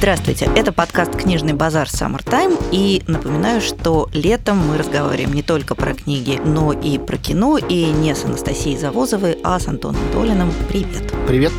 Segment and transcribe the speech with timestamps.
[0.00, 5.92] Здравствуйте, это подкаст «Книжный базар Summertime» и напоминаю, что летом мы разговариваем не только про
[5.92, 10.54] книги, но и про кино, и не с Анастасией Завозовой, а с Антоном Долиным.
[10.70, 11.12] Привет!
[11.28, 11.52] Привет,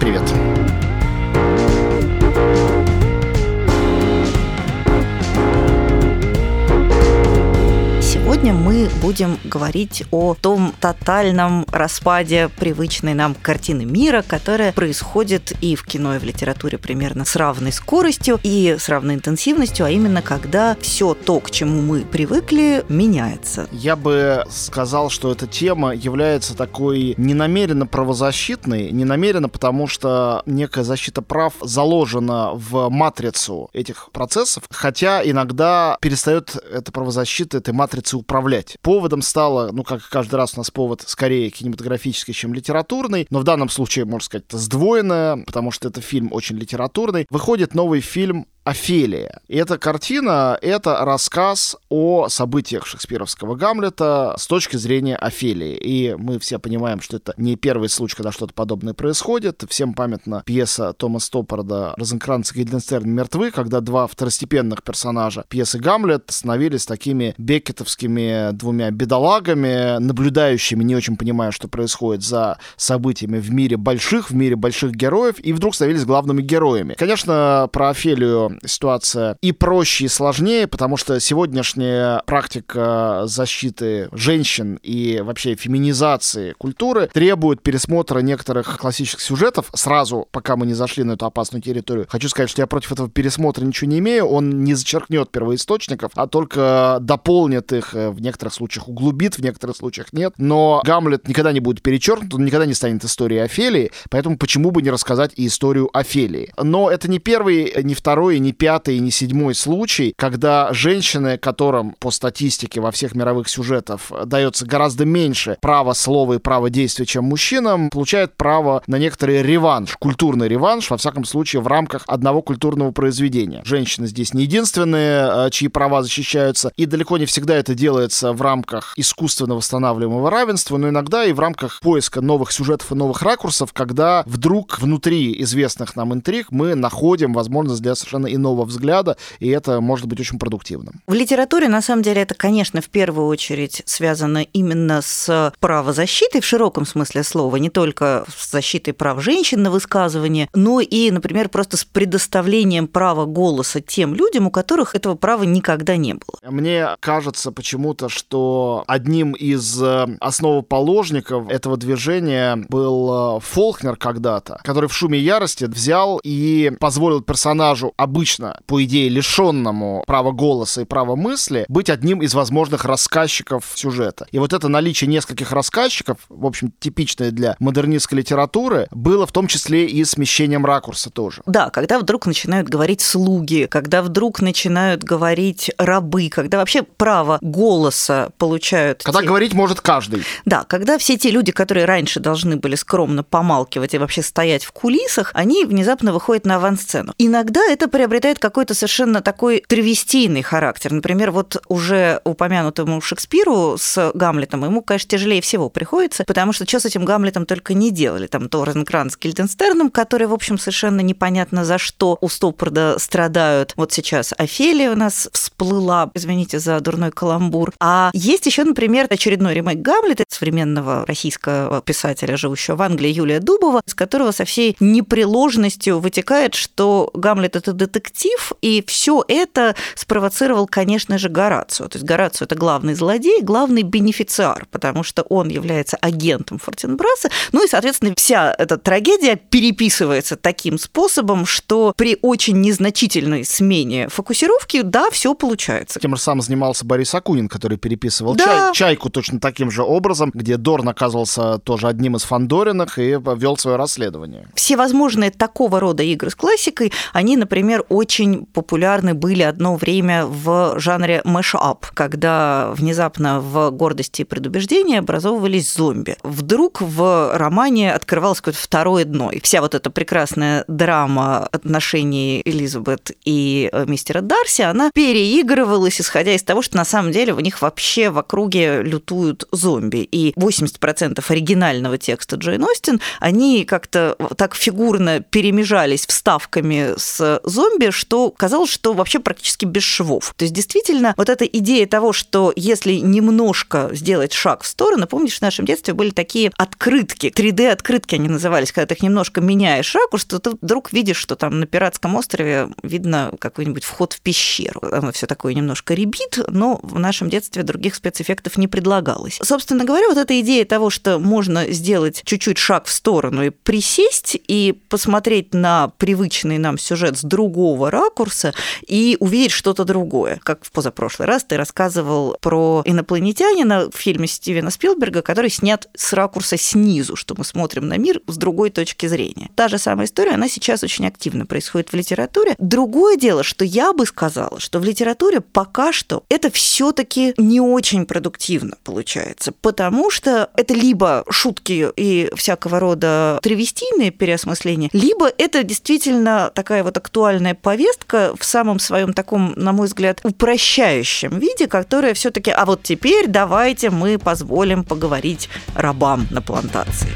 [8.41, 15.75] Сегодня мы будем говорить о том тотальном распаде привычной нам картины мира, которая происходит и
[15.75, 20.23] в кино, и в литературе примерно с равной скоростью и с равной интенсивностью, а именно
[20.23, 23.67] когда все то, к чему мы привыкли, меняется.
[23.71, 31.21] Я бы сказал, что эта тема является такой ненамеренно правозащитной, ненамеренно, потому что некая защита
[31.21, 38.77] прав заложена в матрицу этих процессов, хотя иногда перестает эта правозащита этой матрицы управлять.
[38.81, 43.43] Поводом стало, ну, как каждый раз у нас повод скорее кинематографический, чем литературный, но в
[43.43, 47.27] данном случае, можно сказать, это сдвоенное, потому что это фильм очень литературный.
[47.29, 49.41] Выходит новый фильм Офелия.
[49.47, 55.75] И эта картина— это рассказ о событиях шекспировского Гамлета с точки зрения Офелии.
[55.75, 59.63] И мы все понимаем, что это не первый случай, когда что-то подобное происходит.
[59.67, 66.25] Всем памятна пьеса Тома Стоппарда «Розенкранц и Гильденстерн мертвы», когда два второстепенных персонажа пьесы «Гамлет»
[66.27, 73.77] становились такими бекетовскими двумя бедолагами, наблюдающими, не очень понимая, что происходит за событиями в мире
[73.77, 76.93] больших, в мире больших героев, и вдруг становились главными героями.
[76.93, 85.21] Конечно, про Офелию ситуация и проще, и сложнее, потому что сегодняшняя практика защиты женщин и
[85.23, 89.69] вообще феминизации культуры требует пересмотра некоторых классических сюжетов.
[89.73, 93.09] Сразу, пока мы не зашли на эту опасную территорию, хочу сказать, что я против этого
[93.09, 94.25] пересмотра ничего не имею.
[94.25, 99.77] Он не зачеркнет первоисточников, а только дополнит их, э, в некоторых случаях углубит, в некоторых
[99.77, 100.33] случаях нет.
[100.37, 104.81] Но Гамлет никогда не будет перечеркнут, он никогда не станет историей Офелии, поэтому почему бы
[104.81, 106.53] не рассказать и историю Офелии.
[106.61, 112.11] Но это не первый, не второй не пятый, не седьмой случай, когда женщины, которым по
[112.11, 117.89] статистике во всех мировых сюжетах дается гораздо меньше права слова и права действия, чем мужчинам,
[117.89, 123.61] получают право на некоторый реванш, культурный реванш, во всяком случае, в рамках одного культурного произведения.
[123.63, 128.41] Женщины здесь не единственные, э, чьи права защищаются, и далеко не всегда это делается в
[128.41, 133.73] рамках искусственно восстанавливаемого равенства, но иногда и в рамках поиска новых сюжетов и новых ракурсов,
[133.73, 139.81] когда вдруг внутри известных нам интриг мы находим возможность для совершенно иного взгляда, и это
[139.81, 141.01] может быть очень продуктивным.
[141.07, 146.45] В литературе, на самом деле, это, конечно, в первую очередь связано именно с правозащитой в
[146.45, 151.77] широком смысле слова, не только с защитой прав женщин на высказывание, но и, например, просто
[151.77, 156.39] с предоставлением права голоса тем людям, у которых этого права никогда не было.
[156.49, 164.89] Мне кажется почему-то, что одним из э, основоположников этого движения был э, Фолкнер когда-то, который
[164.89, 170.85] в «Шуме ярости» взял и позволил персонажу обычно обычно, по идее, лишенному права голоса и
[170.85, 174.27] права мысли, быть одним из возможных рассказчиков сюжета.
[174.31, 179.47] И вот это наличие нескольких рассказчиков, в общем, типичное для модернистской литературы, было в том
[179.47, 181.41] числе и смещением ракурса тоже.
[181.47, 188.29] Да, когда вдруг начинают говорить слуги, когда вдруг начинают говорить рабы, когда вообще право голоса
[188.37, 189.01] получают...
[189.01, 189.27] Когда те...
[189.27, 190.21] говорить может каждый.
[190.45, 194.71] Да, когда все те люди, которые раньше должны были скромно помалкивать и вообще стоять в
[194.73, 197.15] кулисах, они внезапно выходят на авансцену.
[197.17, 200.91] Иногда это приобретает приобретает какой-то совершенно такой тривестийный характер.
[200.91, 206.81] Например, вот уже упомянутому Шекспиру с Гамлетом, ему, конечно, тяжелее всего приходится, потому что что
[206.81, 208.27] с этим Гамлетом только не делали.
[208.27, 213.71] Там то Розенкранц с Гильденстерном, который, в общем, совершенно непонятно за что у Стоппорда страдают.
[213.77, 217.71] Вот сейчас Офелия у нас всплыла, извините за дурной каламбур.
[217.79, 223.81] А есть еще, например, очередной ремейк Гамлета современного российского писателя, живущего в Англии, Юлия Дубова,
[223.85, 230.67] с которого со всей непреложностью вытекает, что Гамлет— это детектив, детектив, и все это спровоцировал,
[230.67, 231.87] конечно же, Горацио.
[231.87, 237.29] То есть Горацио– это главный злодей, главный бенефициар, потому что он является агентом Фортенбраса.
[237.51, 244.81] Ну и, соответственно, вся эта трагедия переписывается таким способом, что при очень незначительной смене фокусировки,
[244.81, 245.99] да, все получается.
[245.99, 248.71] Тем же самым занимался Борис Акунин, который переписывал да.
[248.73, 253.57] чай, «Чайку» точно таким же образом, где Дорн оказывался тоже одним из Фандориных и вел
[253.57, 254.47] свое расследование.
[254.55, 260.79] Все возможные такого рода игры с классикой, они, например, очень популярны были одно время в
[260.79, 266.15] жанре mash-up, когда внезапно в «Гордости и предубеждении» образовывались зомби.
[266.23, 269.29] Вдруг в романе открывалось какое-то второе дно.
[269.29, 276.33] И вся вот эта прекрасная драма отношений Элизабет и э, мистера Дарси, она переигрывалась, исходя
[276.33, 279.97] из того, что на самом деле у них вообще в округе лютуют зомби.
[279.97, 287.91] И 80% оригинального текста Джейн Остин, они как-то так фигурно перемежались вставками с зомби, зомби,
[287.91, 290.33] что казалось, что вообще практически без швов.
[290.35, 295.37] То есть действительно вот эта идея того, что если немножко сделать шаг в сторону, помнишь,
[295.37, 300.25] в нашем детстве были такие открытки, 3D-открытки они назывались, когда ты их немножко меняешь ракурс,
[300.25, 304.81] то ты вдруг видишь, что там на пиратском острове видно какой-нибудь вход в пещеру.
[304.91, 309.39] Оно все такое немножко ребит, но в нашем детстве других спецэффектов не предлагалось.
[309.41, 314.37] Собственно говоря, вот эта идея того, что можно сделать чуть-чуть шаг в сторону и присесть
[314.47, 318.53] и посмотреть на привычный нам сюжет с другого ракурса
[318.87, 320.39] и увидеть что-то другое.
[320.43, 326.13] Как в позапрошлый раз ты рассказывал про инопланетянина в фильме Стивена Спилберга, который снят с
[326.13, 329.49] ракурса снизу, что мы смотрим на мир с другой точки зрения.
[329.55, 332.55] Та же самая история, она сейчас очень активно происходит в литературе.
[332.57, 338.05] Другое дело, что я бы сказала, что в литературе пока что это все-таки не очень
[338.05, 346.51] продуктивно получается, потому что это либо шутки и всякого рода травестийные переосмысления, либо это действительно
[346.53, 352.51] такая вот актуальная повестка в самом своем таком, на мой взгляд, упрощающем виде, которая все-таки,
[352.51, 357.11] а вот теперь давайте мы позволим поговорить рабам на плантации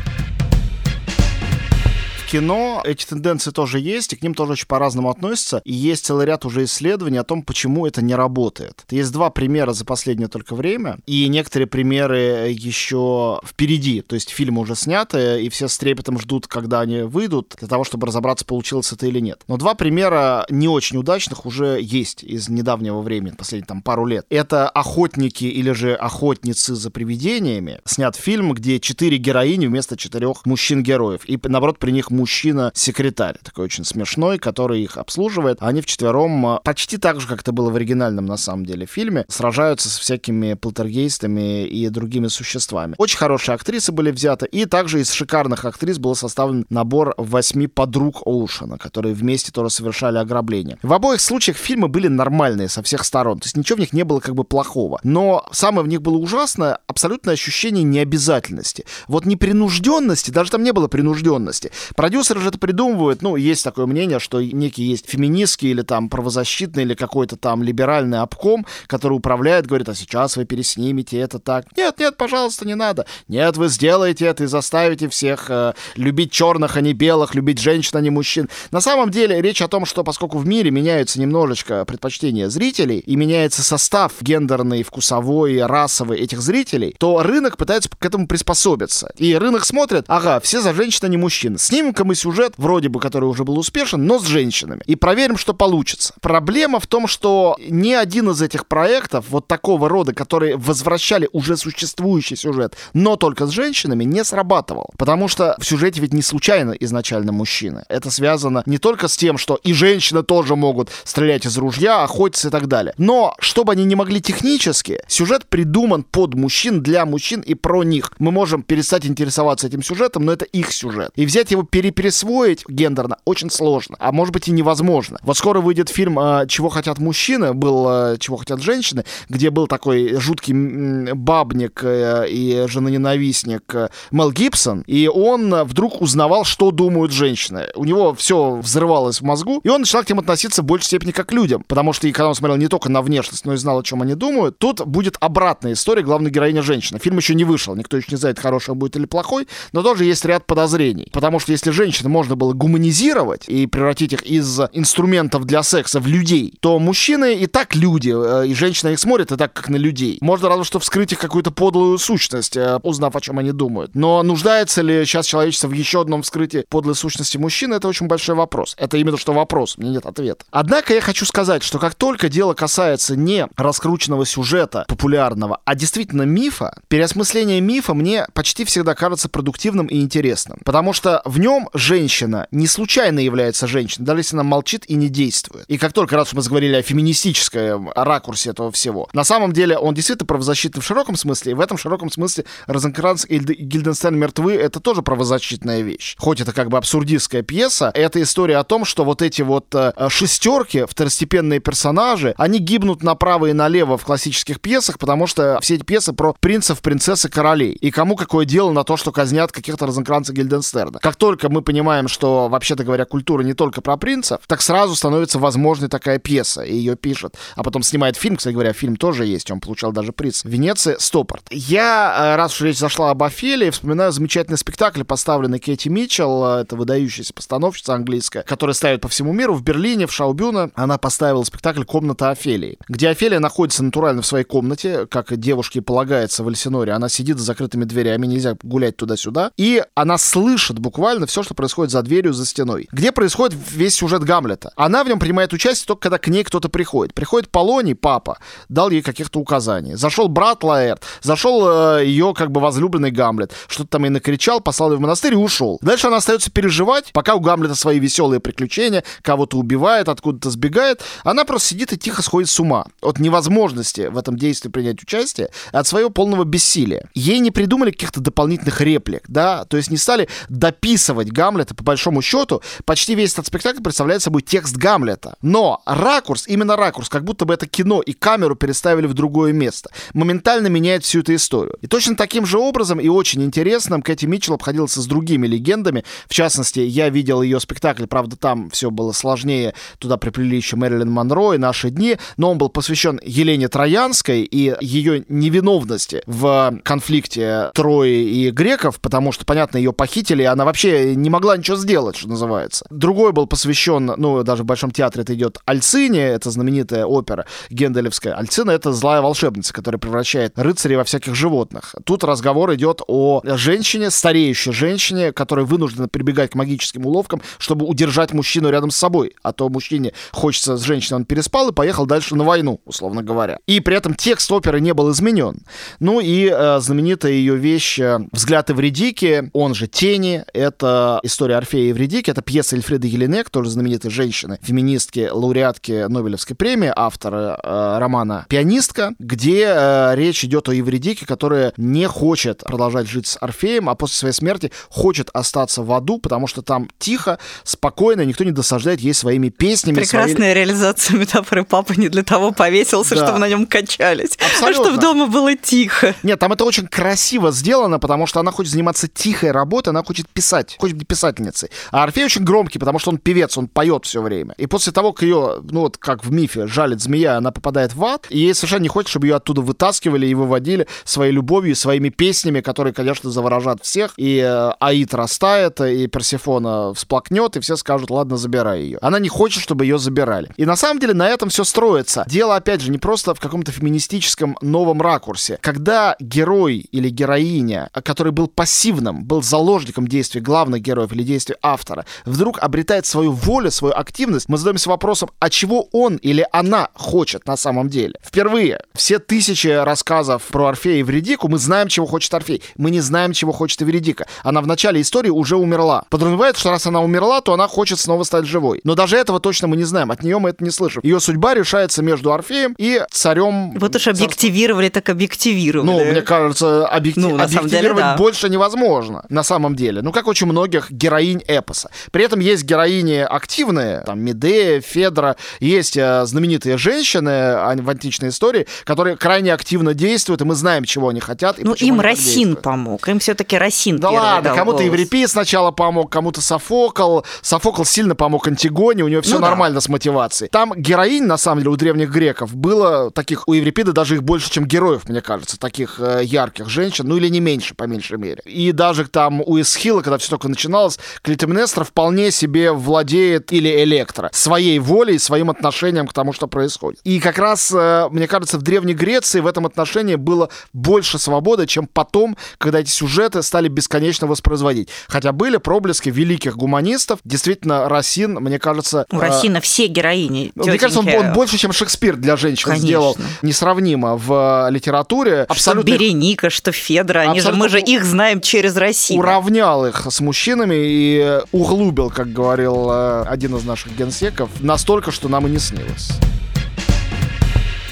[2.25, 5.61] кино эти тенденции тоже есть, и к ним тоже очень по-разному относятся.
[5.63, 8.85] И есть целый ряд уже исследований о том, почему это не работает.
[8.89, 14.01] Есть два примера за последнее только время, и некоторые примеры еще впереди.
[14.01, 17.83] То есть фильмы уже сняты, и все с трепетом ждут, когда они выйдут, для того,
[17.83, 19.41] чтобы разобраться, получилось это или нет.
[19.47, 24.25] Но два примера не очень удачных уже есть из недавнего времени, последние там пару лет.
[24.29, 27.79] Это «Охотники» или же «Охотницы за привидениями».
[27.85, 31.21] Снят фильм, где четыре героини вместо четырех мужчин-героев.
[31.27, 35.57] И, наоборот, при них мужчина-секретарь, такой очень смешной, который их обслуживает.
[35.61, 39.25] Они вчетвером а, почти так же, как это было в оригинальном, на самом деле, фильме,
[39.27, 42.95] сражаются с всякими полтергейстами и другими существами.
[42.97, 48.21] Очень хорошие актрисы были взяты, и также из шикарных актрис был составлен набор восьми подруг
[48.25, 50.77] Оушена, которые вместе тоже совершали ограбление.
[50.81, 54.03] В обоих случаях фильмы были нормальные со всех сторон, то есть ничего в них не
[54.03, 54.99] было как бы плохого.
[55.03, 58.85] Но самое в них было ужасное абсолютное ощущение необязательности.
[59.07, 61.71] Вот непринужденности, даже там не было принужденности.
[62.05, 66.83] Продюсеры же это придумывают, ну, есть такое мнение, что некий есть феминистский или там правозащитный
[66.83, 71.65] или какой-то там либеральный обком, который управляет, говорит, а сейчас вы переснимете это так.
[71.75, 73.07] Нет, нет, пожалуйста, не надо.
[73.27, 77.97] Нет, вы сделаете это и заставите всех э, любить черных, а не белых, любить женщин,
[77.97, 78.49] а не мужчин.
[78.69, 83.15] На самом деле речь о том, что поскольку в мире меняются немножечко предпочтения зрителей и
[83.15, 89.11] меняется состав гендерный, вкусовой, расовый этих зрителей, то рынок пытается к этому приспособиться.
[89.17, 91.57] И рынок смотрит, ага, все за женщин, а не мужчин.
[91.57, 94.81] Снимем Снимем-ка мы сюжет, вроде бы, который уже был успешен, но с женщинами.
[94.85, 96.13] И проверим, что получится.
[96.21, 101.55] Проблема в том, что ни один из этих проектов вот такого рода, которые возвращали уже
[101.55, 104.89] существующий сюжет, но только с женщинами, не срабатывал.
[104.97, 107.83] Потому что в сюжете ведь не случайно изначально мужчины.
[107.87, 112.49] Это связано не только с тем, что и женщины тоже могут стрелять из ружья, охотиться
[112.49, 112.93] и так далее.
[112.97, 118.11] Но, чтобы они не могли технически, сюжет придуман под мужчин, для мужчин и про них.
[118.19, 121.11] Мы можем перестать интересоваться этим сюжетом, но это их сюжет.
[121.15, 125.19] И взять его переприсвоить гендерно очень сложно, а может быть и невозможно.
[125.23, 129.67] Вот скоро выйдет фильм а, «Чего хотят мужчины», был а, «Чего хотят женщины», где был
[129.67, 137.11] такой жуткий бабник э, и женоненавистник э, Мел Гибсон, и он вдруг узнавал, что думают
[137.11, 137.67] женщины.
[137.75, 141.11] У него все взрывалось в мозгу, и он начал к ним относиться в большей степени
[141.11, 143.57] как к людям, потому что и когда он смотрел не только на внешность, но и
[143.57, 146.99] знал, о чем они думают, тут будет обратная история, главной героиня женщина.
[146.99, 150.23] Фильм еще не вышел, никто еще не знает, хороший будет или плохой, но тоже есть
[150.25, 155.61] ряд подозрений, потому что если женщин можно было гуманизировать и превратить их из инструментов для
[155.61, 159.53] секса в людей, то мужчины и так люди, э, и женщина их смотрит и так,
[159.53, 160.17] как на людей.
[160.21, 163.93] Можно разве что вскрыть их какую-то подлую сущность, э, узнав, о чем они думают.
[163.93, 168.35] Но нуждается ли сейчас человечество в еще одном вскрытии подлой сущности мужчины, это очень большой
[168.35, 168.75] вопрос.
[168.79, 170.45] Это именно что вопрос, меня нет ответа.
[170.51, 176.23] Однако я хочу сказать, что как только дело касается не раскрученного сюжета популярного, а действительно
[176.23, 180.59] мифа, переосмысление мифа мне почти всегда кажется продуктивным и интересным.
[180.63, 185.09] Потому что в нем женщина не случайно является женщиной, даже если она молчит и не
[185.09, 185.65] действует.
[185.67, 189.93] И как только раз мы заговорили о феминистической ракурсе этого всего, на самом деле он
[189.93, 194.79] действительно правозащитный в широком смысле, и в этом широком смысле Розенкранц и Гильденстерн мертвы— это
[194.79, 196.15] тоже правозащитная вещь.
[196.17, 199.93] Хоть это как бы абсурдистская пьеса, это история о том, что вот эти вот э,
[200.09, 205.83] шестерки, второстепенные персонажи, они гибнут направо и налево в классических пьесах, потому что все эти
[205.83, 207.73] пьесы про принцев, принцессы, королей.
[207.73, 210.99] И кому какое дело на то, что казнят каких-то Розенкранца Гильденстерна.
[210.99, 215.39] Как только мы понимаем, что, вообще-то говоря, культура не только про принцев, так сразу становится
[215.39, 217.35] возможной такая пьеса, и ее пишет.
[217.55, 220.97] А потом снимает фильм, кстати говоря, фильм тоже есть, он получал даже приз в Венеции,
[220.99, 221.43] Стопорт.
[221.49, 226.61] Я, э, раз уж речь зашла об Офелии, вспоминаю замечательный спектакль, поставленный Кэти Митчелл, э,
[226.61, 229.53] это выдающаяся постановщица английская, которая ставит по всему миру.
[229.55, 234.45] В Берлине, в Шаубюне, она поставила спектакль «Комната Офелии», где Офелия находится натурально в своей
[234.45, 236.91] комнате, как девушке полагается в Эльсиноре.
[236.91, 239.51] Она сидит за закрытыми дверями, нельзя гулять туда-сюда.
[239.57, 242.87] И она слышит буквально все, что происходит за дверью, за стеной.
[242.91, 244.71] Где происходит весь сюжет Гамлета.
[244.75, 247.13] Она в нем принимает участие только когда к ней кто-то приходит.
[247.13, 248.37] Приходит Полоний, папа,
[248.67, 249.95] дал ей каких-то указаний.
[249.95, 254.91] Зашел брат Лаэрт, зашел э, ее как бы возлюбленный Гамлет, что-то там ей накричал, послал
[254.91, 255.77] ее в монастырь и ушел.
[255.81, 261.01] Дальше она остается переживать, пока у Гамлета свои веселые приключения, кого-то убивает, откуда-то сбегает.
[261.23, 265.49] Она просто сидит и тихо сходит с ума от невозможности в этом действии принять участие,
[265.71, 267.09] от своего полного бессилия.
[267.13, 272.21] Ей не придумали каких-то дополнительных реплик, да, то есть не стали дописывать Гамлета, по большому
[272.21, 275.35] счету, почти весь этот спектакль представляет собой текст Гамлета.
[275.41, 279.89] Но ракурс, именно ракурс, как будто бы это кино и камеру переставили в другое место,
[280.13, 281.77] моментально меняет всю эту историю.
[281.81, 286.03] И точно таким же образом и очень интересным Кэти Митчелл обходился с другими легендами.
[286.27, 291.09] В частности, я видел ее спектакль, правда, там все было сложнее, туда приплели еще Мэрилин
[291.09, 297.71] Монро и наши дни, но он был посвящен Елене Троянской и ее невиновности в конфликте
[297.73, 302.15] Трои и греков, потому что, понятно, ее похитили, и она вообще не могла ничего сделать,
[302.15, 302.85] что называется.
[302.89, 308.33] Другой был посвящен, ну, даже в Большом театре это идет Альцине, это знаменитая опера Генделевская.
[308.35, 311.95] Альцина— это злая волшебница, которая превращает рыцарей во всяких животных.
[312.03, 318.33] Тут разговор идет о женщине, стареющей женщине, которая вынуждена прибегать к магическим уловкам, чтобы удержать
[318.33, 319.35] мужчину рядом с собой.
[319.43, 323.59] А то мужчине хочется с женщиной, он переспал и поехал дальше на войну, условно говоря.
[323.67, 325.59] И при этом текст оперы не был изменен.
[325.99, 331.87] Ну и э, знаменитая ее вещь э, «Взгляд Эвредики», он же «Тени», это история Орфея
[331.87, 337.97] и Эвредики, это пьеса Эльфриды Еленек, тоже знаменитой женщины, феминистки, лауреатки Нобелевской премии, автора э,
[337.99, 343.89] романа «Пианистка», где э, речь идет о Евредике, которая не хочет продолжать жить с Орфеем,
[343.89, 348.51] а после своей смерти хочет остаться в аду, потому что там тихо, спокойно, никто не
[348.51, 349.97] досаждает ей своими песнями.
[349.97, 350.53] Прекрасная своей...
[350.53, 353.25] реализация метафоры папа не для того повесился, да.
[353.25, 354.67] чтобы на нем качались, Абсолютно.
[354.67, 356.15] а чтобы дома было тихо.
[356.23, 360.27] Нет, там это очень красиво сделано, потому что она хочет заниматься тихой работой, она хочет
[360.29, 361.69] писать, хочет писательницей.
[361.91, 364.53] А Орфей очень громкий, потому что он певец, он поет все время.
[364.57, 368.03] И после того, как ее, ну вот как в мифе, жалит змея, она попадает в
[368.03, 372.09] ад, и ей совершенно не хочет, чтобы ее оттуда вытаскивали и выводили своей любовью, своими
[372.09, 374.13] песнями, которые, конечно, заворожат всех.
[374.17, 378.97] И э, Аид растает, и Персифона всплакнет, и все скажут, ладно, забирай ее.
[379.01, 380.49] Она не хочет, чтобы ее забирали.
[380.57, 382.25] И на самом деле на этом все строится.
[382.27, 385.57] Дело, опять же, не просто в каком-то феминистическом новом ракурсе.
[385.61, 392.05] Когда герой или героиня, который был пассивным, был заложником действий главных героев или действий автора,
[392.25, 397.47] вдруг обретает свою волю, свою активность, мы задаемся вопросом, а чего он или она хочет
[397.47, 398.15] на самом деле?
[398.23, 402.61] Впервые все тысячи рассказов про Орфея и Вредику мы знаем, чего хочет Орфей.
[402.77, 404.27] Мы не знаем, чего хочет Эвредика.
[404.43, 406.03] Она в начале истории уже умерла.
[406.09, 408.81] Подразумевает, что раз она умерла, то она хочет снова стать живой.
[408.83, 410.11] Но даже этого точно мы не знаем.
[410.11, 411.01] От нее мы это не слышим.
[411.03, 413.77] Ее судьба решается между Орфеем и царем.
[413.79, 415.85] Вот уж объективировали, так объективировали.
[415.85, 417.19] Ну, мне кажется, объекти...
[417.19, 418.15] ну, объективировать деле, да.
[418.17, 420.01] больше невозможно на самом деле.
[420.01, 421.89] Ну, как очень многих героинь эпоса.
[422.11, 428.29] При этом есть героини активные, там, Медея, Федра, есть э, знаменитые женщины а, в античной
[428.29, 431.57] истории, которые крайне активно действуют, и мы знаем, чего они хотят.
[431.59, 437.21] Ну, им Росин помог, им все-таки Росин Да ладно, кому-то Еврипий сначала помог, кому-то Софокл.
[437.41, 439.81] Софокл сильно помог Антигоне, у него все ну, нормально да.
[439.81, 440.49] с мотивацией.
[440.49, 444.51] Там героинь, на самом деле, у древних греков было таких, у Еврипида даже их больше,
[444.51, 448.41] чем героев, мне кажется, таких э, ярких женщин, ну или не меньше, по меньшей мере.
[448.45, 454.29] И даже там у Эсхила, когда все только начиналось, Клитемнестра вполне себе владеет, или Электро,
[454.33, 456.99] своей волей, своим отношением к тому, что происходит.
[457.03, 461.67] И как раз, э, мне кажется, в Древней Греции в этом отношении было больше свободы,
[461.67, 464.89] чем потом, когда эти сюжеты стали бесконечно воспроизводить.
[465.07, 467.19] Хотя были проблески великих гуманистов.
[467.23, 469.05] Действительно, Росин, мне кажется...
[469.11, 470.47] У Росина э, все героини.
[470.47, 470.69] Тетеньки.
[470.69, 472.87] Мне кажется, он, он больше, чем Шекспир для женщин Конечно.
[472.87, 475.45] сделал несравнимо в литературе.
[475.47, 475.89] Абсолютно...
[475.89, 479.19] Что Береника, что Федра, они же, мы же их знаем через Россию.
[479.19, 480.19] Уравнял их с
[480.55, 485.59] мужчинами и углубил, как говорил э, один из наших генсеков, настолько, что нам и не
[485.59, 486.11] снилось.